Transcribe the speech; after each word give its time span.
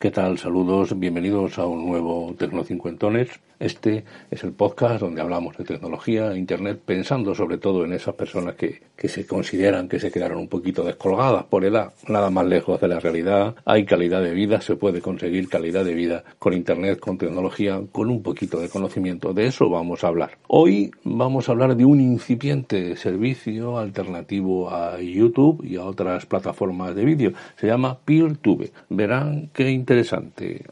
¿Qué 0.00 0.10
tal? 0.10 0.38
Saludos, 0.38 0.98
bienvenidos 0.98 1.58
a 1.58 1.66
un 1.66 1.86
nuevo 1.86 2.34
Tecnocincuentones. 2.38 3.38
Este 3.58 4.04
es 4.30 4.42
el 4.42 4.52
podcast 4.52 5.00
donde 5.00 5.20
hablamos 5.20 5.54
de 5.58 5.64
tecnología, 5.64 6.34
Internet, 6.34 6.80
pensando 6.82 7.34
sobre 7.34 7.58
todo 7.58 7.84
en 7.84 7.92
esas 7.92 8.14
personas 8.14 8.54
que, 8.54 8.80
que 8.96 9.08
se 9.08 9.26
consideran 9.26 9.86
que 9.86 10.00
se 10.00 10.10
quedaron 10.10 10.38
un 10.38 10.48
poquito 10.48 10.82
descolgadas 10.82 11.44
por 11.44 11.66
edad, 11.66 11.92
nada 12.08 12.30
más 12.30 12.46
lejos 12.46 12.80
de 12.80 12.88
la 12.88 12.98
realidad. 13.00 13.54
Hay 13.66 13.84
calidad 13.84 14.22
de 14.22 14.32
vida, 14.32 14.62
se 14.62 14.76
puede 14.76 15.02
conseguir 15.02 15.50
calidad 15.50 15.84
de 15.84 15.92
vida 15.92 16.24
con 16.38 16.54
Internet, 16.54 17.00
con 17.00 17.18
tecnología, 17.18 17.82
con 17.92 18.08
un 18.08 18.22
poquito 18.22 18.58
de 18.58 18.70
conocimiento. 18.70 19.34
De 19.34 19.44
eso 19.44 19.68
vamos 19.68 20.04
a 20.04 20.08
hablar. 20.08 20.38
Hoy 20.46 20.92
vamos 21.04 21.46
a 21.46 21.52
hablar 21.52 21.76
de 21.76 21.84
un 21.84 22.00
incipiente 22.00 22.96
servicio 22.96 23.76
alternativo 23.76 24.70
a 24.70 24.98
YouTube 25.02 25.62
y 25.62 25.76
a 25.76 25.84
otras 25.84 26.24
plataformas 26.24 26.94
de 26.94 27.04
vídeo. 27.04 27.32
Se 27.56 27.66
llama 27.66 27.98
PeerTube. 28.06 28.72
Verán 28.88 29.50
qué 29.52 29.70
interesante. 29.90 30.64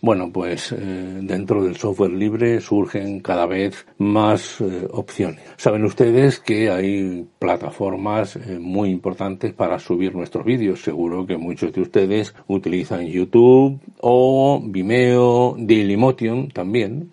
Bueno, 0.00 0.30
pues 0.32 0.72
eh, 0.72 0.76
dentro 1.22 1.64
del 1.64 1.76
software 1.76 2.12
libre 2.12 2.60
surgen 2.60 3.20
cada 3.20 3.46
vez 3.46 3.86
más 3.98 4.60
eh, 4.60 4.86
opciones. 4.90 5.42
Saben 5.56 5.84
ustedes 5.84 6.40
que 6.40 6.70
hay 6.70 7.26
plataformas 7.38 8.36
eh, 8.36 8.58
muy 8.60 8.90
importantes 8.90 9.52
para 9.52 9.78
subir 9.78 10.14
nuestros 10.14 10.44
vídeos. 10.44 10.82
Seguro 10.82 11.26
que 11.26 11.36
muchos 11.36 11.72
de 11.72 11.82
ustedes 11.82 12.34
utilizan 12.48 13.06
YouTube 13.06 13.80
o 14.00 14.60
Vimeo, 14.64 15.56
Dailymotion 15.58 16.48
también. 16.48 17.12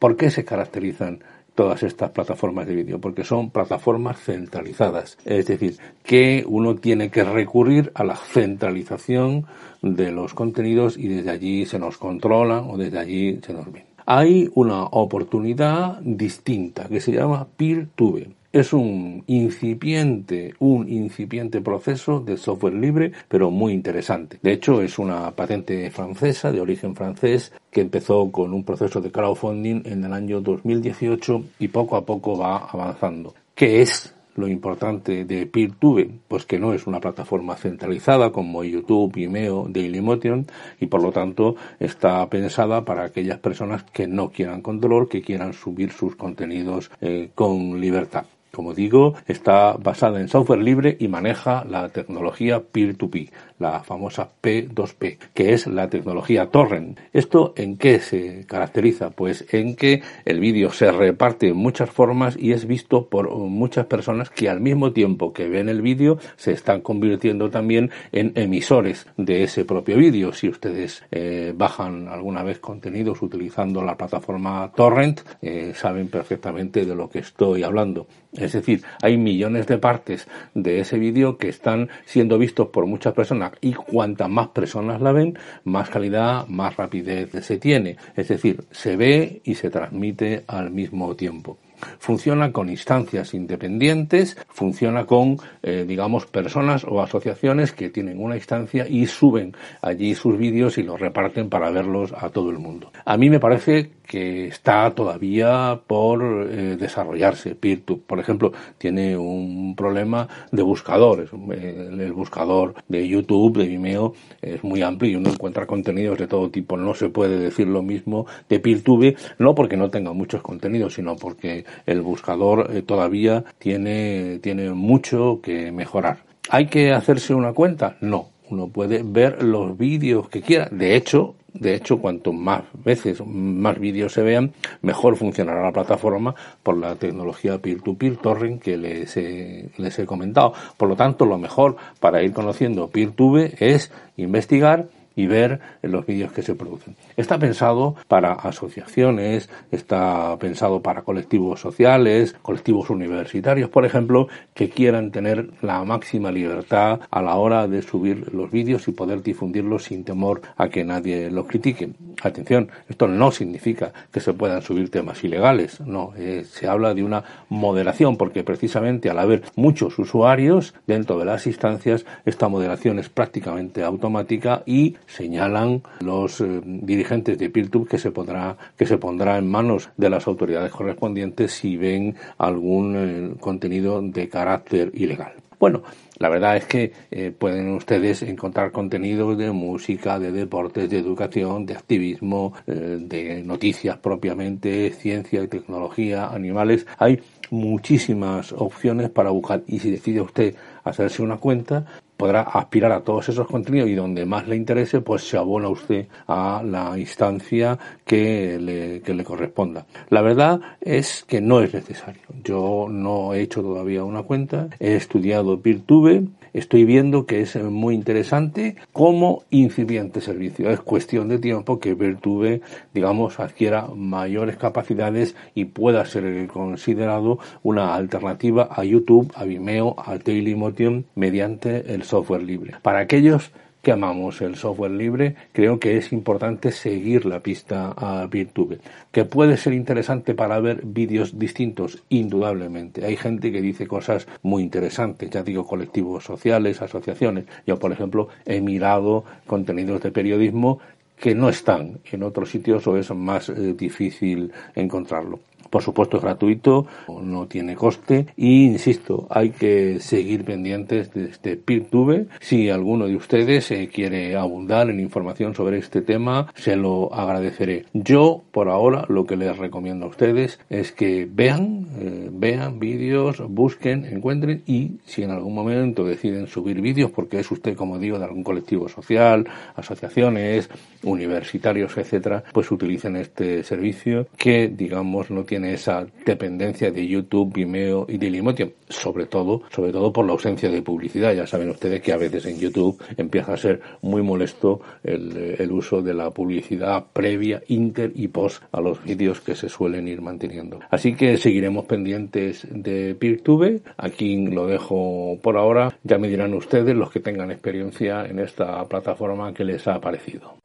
¿Por 0.00 0.16
qué 0.16 0.30
se 0.30 0.44
caracterizan 0.44 1.22
todas 1.60 1.82
estas 1.82 2.10
plataformas 2.12 2.66
de 2.66 2.74
vídeo, 2.74 2.98
porque 3.02 3.22
son 3.22 3.50
plataformas 3.50 4.18
centralizadas. 4.18 5.18
Es 5.26 5.44
decir, 5.44 5.76
que 6.02 6.42
uno 6.48 6.76
tiene 6.76 7.10
que 7.10 7.22
recurrir 7.22 7.92
a 7.94 8.02
la 8.02 8.16
centralización 8.16 9.44
de 9.82 10.10
los 10.10 10.32
contenidos 10.32 10.96
y 10.96 11.08
desde 11.08 11.28
allí 11.28 11.66
se 11.66 11.78
nos 11.78 11.98
controla 11.98 12.62
o 12.62 12.78
desde 12.78 12.98
allí 12.98 13.40
se 13.44 13.52
nos 13.52 13.70
ven. 13.70 13.84
Hay 14.06 14.48
una 14.54 14.84
oportunidad 14.84 16.00
distinta 16.00 16.88
que 16.88 17.02
se 17.02 17.12
llama 17.12 17.46
PeerTube 17.58 18.39
es 18.52 18.72
un 18.72 19.22
incipiente, 19.26 20.54
un 20.58 20.88
incipiente 20.88 21.60
proceso 21.60 22.20
de 22.20 22.36
software 22.36 22.74
libre, 22.74 23.12
pero 23.28 23.50
muy 23.50 23.72
interesante. 23.72 24.38
De 24.42 24.52
hecho, 24.52 24.82
es 24.82 24.98
una 24.98 25.30
patente 25.32 25.90
francesa, 25.90 26.50
de 26.50 26.60
origen 26.60 26.96
francés, 26.96 27.52
que 27.70 27.80
empezó 27.80 28.30
con 28.32 28.52
un 28.52 28.64
proceso 28.64 29.00
de 29.00 29.12
crowdfunding 29.12 29.82
en 29.84 30.04
el 30.04 30.12
año 30.12 30.40
2018 30.40 31.44
y 31.60 31.68
poco 31.68 31.96
a 31.96 32.04
poco 32.04 32.36
va 32.36 32.58
avanzando. 32.58 33.34
¿Qué 33.54 33.82
es 33.82 34.14
lo 34.36 34.48
importante 34.48 35.24
de 35.24 35.46
PeerTube, 35.46 36.10
pues 36.26 36.46
que 36.46 36.58
no 36.58 36.72
es 36.72 36.86
una 36.86 37.00
plataforma 37.00 37.56
centralizada 37.56 38.32
como 38.32 38.64
YouTube, 38.64 39.12
Vimeo, 39.12 39.66
Dailymotion 39.68 40.46
y 40.80 40.86
por 40.86 41.02
lo 41.02 41.12
tanto 41.12 41.56
está 41.78 42.28
pensada 42.28 42.84
para 42.84 43.04
aquellas 43.04 43.38
personas 43.38 43.84
que 43.84 44.06
no 44.06 44.30
quieran 44.30 44.62
control, 44.62 45.08
que 45.08 45.22
quieran 45.22 45.52
subir 45.52 45.92
sus 45.92 46.16
contenidos 46.16 46.90
eh, 47.00 47.30
con 47.34 47.80
libertad. 47.80 48.24
Como 48.52 48.74
digo, 48.74 49.14
está 49.26 49.74
basada 49.74 50.20
en 50.20 50.28
software 50.28 50.60
libre 50.60 50.96
y 50.98 51.08
maneja 51.08 51.64
la 51.64 51.88
tecnología 51.88 52.60
peer-to-peer, 52.60 53.30
la 53.58 53.80
famosa 53.80 54.28
P2P, 54.42 55.18
que 55.34 55.52
es 55.52 55.66
la 55.66 55.88
tecnología 55.88 56.46
torrent. 56.46 56.98
¿Esto 57.12 57.52
en 57.56 57.76
qué 57.76 58.00
se 58.00 58.44
caracteriza? 58.46 59.10
Pues 59.10 59.46
en 59.52 59.76
que 59.76 60.02
el 60.24 60.40
vídeo 60.40 60.72
se 60.72 60.90
reparte 60.90 61.48
en 61.48 61.56
muchas 61.56 61.90
formas 61.90 62.36
y 62.36 62.52
es 62.52 62.66
visto 62.66 63.06
por 63.06 63.30
muchas 63.30 63.86
personas 63.86 64.30
que 64.30 64.48
al 64.48 64.60
mismo 64.60 64.92
tiempo 64.92 65.32
que 65.32 65.48
ven 65.48 65.68
el 65.68 65.82
vídeo 65.82 66.18
se 66.36 66.52
están 66.52 66.80
convirtiendo 66.80 67.50
también 67.50 67.90
en 68.12 68.32
emisores 68.34 69.06
de 69.16 69.44
ese 69.44 69.64
propio 69.64 69.96
vídeo. 69.96 70.32
Si 70.32 70.48
ustedes 70.48 71.04
eh, 71.10 71.52
bajan 71.56 72.08
alguna 72.08 72.42
vez 72.42 72.58
contenidos 72.58 73.22
utilizando 73.22 73.82
la 73.82 73.96
plataforma 73.96 74.72
torrent, 74.74 75.20
eh, 75.42 75.72
saben 75.74 76.08
perfectamente 76.08 76.84
de 76.84 76.94
lo 76.94 77.08
que 77.08 77.20
estoy 77.20 77.62
hablando. 77.62 78.06
Es 78.40 78.52
decir, 78.52 78.82
hay 79.02 79.16
millones 79.16 79.66
de 79.66 79.78
partes 79.78 80.26
de 80.54 80.80
ese 80.80 80.98
vídeo 80.98 81.36
que 81.36 81.48
están 81.48 81.88
siendo 82.04 82.38
vistos 82.38 82.68
por 82.68 82.86
muchas 82.86 83.14
personas 83.14 83.52
y 83.60 83.72
cuantas 83.72 84.28
más 84.28 84.48
personas 84.48 85.00
la 85.00 85.12
ven, 85.12 85.38
más 85.64 85.88
calidad, 85.90 86.46
más 86.48 86.76
rapidez 86.76 87.30
se 87.44 87.58
tiene. 87.58 87.96
Es 88.16 88.28
decir, 88.28 88.64
se 88.70 88.96
ve 88.96 89.40
y 89.44 89.54
se 89.54 89.70
transmite 89.70 90.44
al 90.46 90.70
mismo 90.70 91.14
tiempo 91.14 91.58
funciona 91.98 92.52
con 92.52 92.68
instancias 92.68 93.34
independientes, 93.34 94.36
funciona 94.48 95.06
con, 95.06 95.38
eh, 95.62 95.84
digamos, 95.86 96.26
personas 96.26 96.84
o 96.84 97.02
asociaciones 97.02 97.72
que 97.72 97.90
tienen 97.90 98.20
una 98.20 98.36
instancia 98.36 98.86
y 98.88 99.06
suben 99.06 99.54
allí 99.82 100.14
sus 100.14 100.38
vídeos 100.38 100.78
y 100.78 100.82
los 100.82 101.00
reparten 101.00 101.48
para 101.48 101.70
verlos 101.70 102.12
a 102.16 102.30
todo 102.30 102.50
el 102.50 102.58
mundo. 102.58 102.92
A 103.04 103.16
mí 103.16 103.30
me 103.30 103.40
parece 103.40 103.90
que 104.10 104.48
está 104.48 104.90
todavía 104.90 105.80
por 105.86 106.48
eh, 106.50 106.76
desarrollarse. 106.76 107.54
PeerTube, 107.54 108.02
por 108.02 108.18
ejemplo, 108.18 108.52
tiene 108.76 109.16
un 109.16 109.76
problema 109.76 110.26
de 110.50 110.62
buscadores. 110.64 111.30
El, 111.32 112.12
buscador 112.12 112.74
de 112.88 113.06
YouTube, 113.06 113.58
de 113.58 113.68
Vimeo, 113.68 114.14
es 114.42 114.64
muy 114.64 114.82
amplio 114.82 115.12
y 115.12 115.14
uno 115.14 115.30
encuentra 115.30 115.64
contenidos 115.64 116.18
de 116.18 116.26
todo 116.26 116.50
tipo. 116.50 116.76
No 116.76 116.92
se 116.92 117.08
puede 117.08 117.38
decir 117.38 117.68
lo 117.68 117.82
mismo 117.82 118.26
de 118.48 118.58
PeerTube, 118.58 119.16
no 119.38 119.54
porque 119.54 119.76
no 119.76 119.90
tenga 119.90 120.12
muchos 120.12 120.42
contenidos, 120.42 120.94
sino 120.94 121.14
porque 121.14 121.64
el 121.86 122.00
buscador 122.00 122.70
eh, 122.72 122.82
todavía 122.82 123.44
tiene, 123.58 124.38
tiene 124.40 124.70
mucho 124.70 125.40
que 125.42 125.72
mejorar. 125.72 126.18
¿Hay 126.48 126.66
que 126.66 126.92
hacerse 126.92 127.34
una 127.34 127.52
cuenta? 127.52 127.96
No. 128.00 128.28
Uno 128.50 128.66
puede 128.66 129.02
ver 129.04 129.44
los 129.44 129.78
vídeos 129.78 130.28
que 130.28 130.42
quiera. 130.42 130.68
De 130.72 130.96
hecho, 130.96 131.36
de 131.52 131.74
hecho, 131.74 131.98
cuanto 131.98 132.32
más 132.32 132.62
veces, 132.84 133.24
más 133.24 133.78
vídeos 133.78 134.12
se 134.12 134.22
vean, 134.22 134.52
mejor 134.82 135.16
funcionará 135.16 135.62
la 135.62 135.72
plataforma 135.72 136.34
por 136.62 136.76
la 136.76 136.94
tecnología 136.94 137.58
peer-to-peer 137.58 138.16
torrent 138.16 138.62
que 138.62 138.76
les 138.76 139.16
he, 139.16 139.70
les 139.76 139.98
he 139.98 140.06
comentado. 140.06 140.52
Por 140.76 140.88
lo 140.88 140.96
tanto, 140.96 141.26
lo 141.26 141.38
mejor 141.38 141.76
para 141.98 142.22
ir 142.22 142.32
conociendo 142.32 142.88
PeerTube 142.88 143.54
es 143.58 143.90
investigar 144.16 144.86
y 145.16 145.26
ver 145.26 145.60
los 145.82 146.06
vídeos 146.06 146.32
que 146.32 146.42
se 146.42 146.54
producen. 146.54 146.96
Está 147.16 147.38
pensado 147.38 147.96
para 148.08 148.32
asociaciones, 148.32 149.48
está 149.70 150.36
pensado 150.38 150.80
para 150.80 151.02
colectivos 151.02 151.60
sociales, 151.60 152.34
colectivos 152.42 152.90
universitarios, 152.90 153.70
por 153.70 153.84
ejemplo, 153.84 154.28
que 154.54 154.70
quieran 154.70 155.10
tener 155.10 155.50
la 155.62 155.84
máxima 155.84 156.30
libertad 156.30 157.00
a 157.10 157.22
la 157.22 157.36
hora 157.36 157.66
de 157.68 157.82
subir 157.82 158.32
los 158.32 158.50
vídeos 158.50 158.88
y 158.88 158.92
poder 158.92 159.22
difundirlos 159.22 159.84
sin 159.84 160.04
temor 160.04 160.42
a 160.56 160.68
que 160.68 160.84
nadie 160.84 161.30
los 161.30 161.46
critique. 161.46 161.90
Atención, 162.22 162.70
esto 162.88 163.08
no 163.08 163.30
significa 163.30 163.92
que 164.12 164.20
se 164.20 164.32
puedan 164.32 164.62
subir 164.62 164.90
temas 164.90 165.22
ilegales, 165.24 165.80
no, 165.80 166.12
eh, 166.16 166.44
se 166.48 166.68
habla 166.68 166.94
de 166.94 167.02
una 167.02 167.24
moderación 167.48 168.16
porque 168.16 168.44
precisamente 168.44 169.10
al 169.10 169.18
haber 169.18 169.42
muchos 169.56 169.98
usuarios 169.98 170.74
dentro 170.86 171.18
de 171.18 171.24
las 171.24 171.46
instancias, 171.46 172.04
esta 172.24 172.48
moderación 172.48 172.98
es 172.98 173.08
prácticamente 173.08 173.82
automática 173.82 174.62
y 174.66 174.96
señalan 175.10 175.82
los 176.00 176.40
eh, 176.40 176.60
dirigentes 176.64 177.38
de 177.38 177.50
PeerTube 177.50 177.88
que 177.88 177.98
se 177.98 178.10
pondrá 178.10 178.56
que 178.76 178.86
se 178.86 178.98
pondrá 178.98 179.38
en 179.38 179.48
manos 179.48 179.90
de 179.96 180.10
las 180.10 180.26
autoridades 180.26 180.72
correspondientes 180.72 181.52
si 181.52 181.76
ven 181.76 182.14
algún 182.38 182.96
eh, 182.96 183.34
contenido 183.40 184.00
de 184.02 184.28
carácter 184.28 184.90
ilegal. 184.94 185.32
Bueno, 185.58 185.82
la 186.18 186.30
verdad 186.30 186.56
es 186.56 186.64
que 186.64 186.92
eh, 187.10 187.34
pueden 187.36 187.74
ustedes 187.74 188.22
encontrar 188.22 188.72
contenidos 188.72 189.36
de 189.36 189.50
música, 189.50 190.18
de 190.18 190.32
deportes, 190.32 190.88
de 190.88 190.98
educación, 190.98 191.66
de 191.66 191.74
activismo, 191.74 192.54
de 192.66 193.42
noticias 193.44 193.98
propiamente, 193.98 194.90
ciencia 194.92 195.42
y 195.42 195.48
tecnología, 195.48 196.28
animales. 196.28 196.86
Hay 196.96 197.20
muchísimas 197.50 198.52
opciones 198.52 199.10
para 199.10 199.30
buscar 199.30 199.62
y 199.66 199.78
si 199.80 199.90
decide 199.90 200.20
usted 200.20 200.54
hacerse 200.84 201.22
una 201.22 201.36
cuenta, 201.36 201.84
podrá 202.20 202.42
aspirar 202.42 202.92
a 202.92 203.00
todos 203.00 203.30
esos 203.30 203.46
contenidos 203.46 203.88
y 203.88 203.94
donde 203.94 204.26
más 204.26 204.46
le 204.46 204.54
interese, 204.54 205.00
pues 205.00 205.26
se 205.26 205.38
abona 205.38 205.70
usted 205.70 206.06
a 206.26 206.62
la 206.62 206.98
instancia 206.98 207.78
que 208.04 208.58
le, 208.60 209.00
que 209.00 209.14
le 209.14 209.24
corresponda. 209.24 209.86
La 210.10 210.20
verdad 210.20 210.60
es 210.82 211.24
que 211.26 211.40
no 211.40 211.62
es 211.62 211.72
necesario. 211.72 212.20
Yo 212.44 212.88
no 212.90 213.32
he 213.32 213.40
hecho 213.40 213.62
todavía 213.62 214.04
una 214.04 214.22
cuenta, 214.24 214.68
he 214.78 214.96
estudiado 214.96 215.62
PeerTube, 215.62 216.28
estoy 216.52 216.84
viendo 216.84 217.26
que 217.26 217.40
es 217.40 217.56
muy 217.56 217.94
interesante 217.94 218.76
como 218.92 219.44
incipiente 219.50 220.20
servicio. 220.20 220.70
Es 220.70 220.80
cuestión 220.80 221.28
de 221.28 221.38
tiempo 221.38 221.78
que 221.78 221.94
Virtube, 221.94 222.60
digamos, 222.94 223.40
adquiera 223.40 223.86
mayores 223.94 224.56
capacidades 224.56 225.34
y 225.54 225.66
pueda 225.66 226.04
ser 226.04 226.46
considerado 226.48 227.38
una 227.62 227.94
alternativa 227.94 228.68
a 228.70 228.84
YouTube, 228.84 229.32
a 229.34 229.44
Vimeo, 229.44 229.96
a 229.98 230.18
Dailymotion 230.18 231.06
mediante 231.14 231.94
el 231.94 232.04
software 232.04 232.42
libre. 232.42 232.74
Para 232.82 233.00
aquellos 233.00 233.52
que 233.82 233.92
amamos 233.92 234.40
el 234.40 234.56
software 234.56 234.90
libre, 234.90 235.36
creo 235.52 235.78
que 235.80 235.96
es 235.96 236.12
importante 236.12 236.72
seguir 236.72 237.26
la 237.26 237.40
pista 237.40 237.92
a 237.96 238.26
Virtube, 238.26 238.78
que 239.12 239.24
puede 239.24 239.56
ser 239.56 239.72
interesante 239.72 240.34
para 240.34 240.60
ver 240.60 240.82
vídeos 240.84 241.38
distintos, 241.38 242.02
indudablemente. 242.08 243.04
Hay 243.04 243.16
gente 243.16 243.52
que 243.52 243.62
dice 243.62 243.86
cosas 243.86 244.26
muy 244.42 244.62
interesantes, 244.62 245.30
ya 245.30 245.42
digo, 245.42 245.66
colectivos 245.66 246.24
sociales, 246.24 246.82
asociaciones. 246.82 247.44
Yo, 247.66 247.78
por 247.78 247.92
ejemplo, 247.92 248.28
he 248.44 248.60
mirado 248.60 249.24
contenidos 249.46 250.02
de 250.02 250.12
periodismo 250.12 250.80
que 251.16 251.34
no 251.34 251.48
están 251.48 252.00
en 252.10 252.22
otros 252.22 252.50
sitios 252.50 252.86
o 252.86 252.96
es 252.96 253.10
más 253.10 253.50
eh, 253.50 253.74
difícil 253.74 254.52
encontrarlo. 254.74 255.40
Por 255.68 255.82
supuesto 255.82 256.16
es 256.16 256.22
gratuito, 256.22 256.86
no 257.22 257.46
tiene 257.46 257.76
coste 257.76 258.26
y 258.36 258.66
insisto, 258.66 259.26
hay 259.30 259.50
que 259.50 260.00
seguir 260.00 260.44
pendientes 260.44 261.12
de 261.12 261.26
este 261.26 261.56
PeerTube. 261.56 262.28
Si 262.40 262.70
alguno 262.70 263.06
de 263.06 263.16
ustedes 263.16 263.70
eh, 263.70 263.88
quiere 263.92 264.36
abundar 264.36 264.90
en 264.90 265.00
información 265.00 265.54
sobre 265.54 265.78
este 265.78 266.02
tema, 266.02 266.52
se 266.54 266.76
lo 266.76 267.12
agradeceré. 267.12 267.84
Yo, 267.92 268.42
por 268.50 268.68
ahora, 268.68 269.04
lo 269.08 269.24
que 269.24 269.36
les 269.36 269.56
recomiendo 269.56 270.06
a 270.06 270.08
ustedes 270.08 270.58
es 270.70 270.92
que 270.92 271.28
vean, 271.30 271.86
eh, 271.98 272.28
vean 272.32 272.78
vídeos, 272.78 273.42
busquen, 273.48 274.04
encuentren 274.04 274.62
y 274.66 274.98
si 275.04 275.22
en 275.22 275.30
algún 275.30 275.54
momento 275.54 276.04
deciden 276.04 276.46
subir 276.46 276.80
vídeos, 276.80 277.10
porque 277.10 277.40
es 277.40 277.50
usted, 277.50 277.76
como 277.76 277.98
digo, 277.98 278.18
de 278.18 278.24
algún 278.24 278.44
colectivo 278.44 278.88
social, 278.88 279.46
asociaciones, 279.76 280.68
universitarios, 281.02 281.96
etcétera, 281.96 282.44
pues 282.52 282.70
utilicen 282.70 283.16
este 283.16 283.62
servicio 283.62 284.26
que, 284.36 284.68
digamos, 284.68 285.30
no 285.30 285.44
tiene 285.50 285.72
esa 285.72 286.06
dependencia 286.24 286.92
de 286.92 287.04
YouTube, 287.04 287.52
Vimeo 287.52 288.06
y 288.08 288.18
Dailymotion, 288.18 288.72
sobre 288.88 289.26
todo, 289.26 289.62
sobre 289.68 289.90
todo 289.90 290.12
por 290.12 290.24
la 290.24 290.30
ausencia 290.30 290.70
de 290.70 290.80
publicidad. 290.80 291.34
Ya 291.34 291.44
saben 291.44 291.70
ustedes 291.70 292.00
que 292.00 292.12
a 292.12 292.16
veces 292.16 292.46
en 292.46 292.60
YouTube 292.60 293.02
empieza 293.16 293.54
a 293.54 293.56
ser 293.56 293.80
muy 294.00 294.22
molesto 294.22 294.80
el, 295.02 295.56
el 295.58 295.72
uso 295.72 296.02
de 296.02 296.14
la 296.14 296.30
publicidad 296.30 297.04
previa, 297.12 297.60
inter 297.66 298.12
y 298.14 298.28
post 298.28 298.62
a 298.70 298.80
los 298.80 299.02
vídeos 299.02 299.40
que 299.40 299.56
se 299.56 299.68
suelen 299.68 300.06
ir 300.06 300.22
manteniendo. 300.22 300.78
Así 300.88 301.16
que 301.16 301.36
seguiremos 301.36 301.84
pendientes 301.86 302.64
de 302.70 303.16
PeerTube. 303.16 303.82
Aquí 303.96 304.46
lo 304.46 304.68
dejo 304.68 305.36
por 305.42 305.56
ahora. 305.56 305.98
Ya 306.04 306.18
me 306.18 306.28
dirán 306.28 306.54
ustedes 306.54 306.94
los 306.94 307.10
que 307.10 307.18
tengan 307.18 307.50
experiencia 307.50 308.24
en 308.24 308.38
esta 308.38 308.84
plataforma 308.84 309.52
que 309.52 309.64
les 309.64 309.84
ha 309.88 310.00
parecido. 310.00 310.60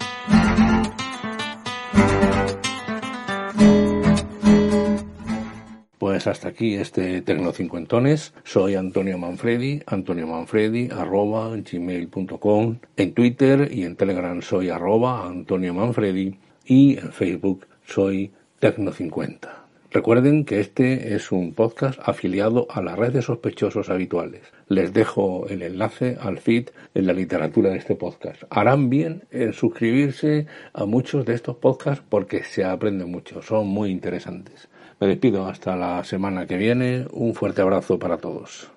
Pues 6.25 6.37
hasta 6.37 6.47
aquí 6.47 6.73
este 6.73 7.21
Tecnocincuentones. 7.21 8.33
Soy 8.43 8.73
Antonio 8.73 9.15
Manfredi, 9.19 9.83
Antonio 9.85 10.25
Manfredi, 10.25 10.89
arroba 10.91 11.55
gmail.com. 11.55 12.79
En 12.97 13.13
Twitter 13.13 13.69
y 13.71 13.83
en 13.83 13.95
Telegram 13.95 14.41
soy 14.41 14.69
arroba 14.69 15.27
Antonio 15.27 15.75
Manfredi 15.75 16.39
y 16.65 16.97
en 16.97 17.11
Facebook 17.11 17.67
soy 17.85 18.31
Tecno50. 18.59 19.49
Recuerden 19.91 20.45
que 20.45 20.61
este 20.61 21.13
es 21.13 21.31
un 21.31 21.53
podcast 21.53 21.99
afiliado 22.03 22.65
a 22.71 22.81
la 22.81 22.95
red 22.95 23.13
de 23.13 23.21
sospechosos 23.21 23.91
habituales. 23.91 24.41
Les 24.67 24.93
dejo 24.93 25.45
el 25.47 25.61
enlace 25.61 26.17
al 26.19 26.39
feed 26.39 26.69
en 26.95 27.05
la 27.05 27.13
literatura 27.13 27.69
de 27.69 27.77
este 27.77 27.95
podcast. 27.95 28.45
Harán 28.49 28.89
bien 28.89 29.25
en 29.29 29.53
suscribirse 29.53 30.47
a 30.73 30.85
muchos 30.85 31.23
de 31.23 31.35
estos 31.35 31.57
podcasts 31.57 32.03
porque 32.09 32.43
se 32.43 32.65
aprende 32.65 33.05
mucho, 33.05 33.43
son 33.43 33.67
muy 33.67 33.91
interesantes. 33.91 34.67
Me 34.99 35.07
despido 35.07 35.45
hasta 35.47 35.75
la 35.75 36.03
semana 36.03 36.45
que 36.45 36.57
viene. 36.57 37.05
Un 37.11 37.33
fuerte 37.33 37.61
abrazo 37.61 37.99
para 37.99 38.17
todos. 38.17 38.69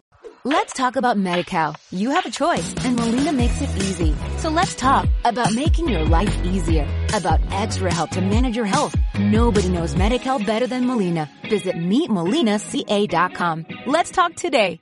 Let's 0.44 0.72
talk 0.72 0.96
about 0.96 1.16
MediCal. 1.18 1.74
You 1.90 2.10
have 2.10 2.24
a 2.24 2.30
choice 2.30 2.74
and 2.84 2.96
Molina 2.96 3.32
makes 3.32 3.60
it 3.60 3.68
easy. 3.76 4.14
So 4.38 4.48
let's 4.48 4.74
talk 4.74 5.06
about 5.24 5.52
making 5.52 5.88
your 5.88 6.04
life 6.04 6.34
easier, 6.44 6.86
about 7.12 7.40
extra 7.50 7.92
help 7.92 8.10
to 8.10 8.20
manage 8.20 8.56
your 8.56 8.64
health. 8.64 8.94
Nobody 9.18 9.68
knows 9.68 9.94
MediCal 9.94 10.46
better 10.46 10.66
than 10.66 10.86
Molina. 10.86 11.28
Visit 11.50 11.76
meetmolinaca.com. 11.76 13.66
Let's 13.86 14.10
talk 14.10 14.36
today. 14.36 14.80